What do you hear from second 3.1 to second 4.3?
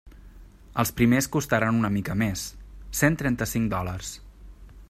trenta-cinc dòlars.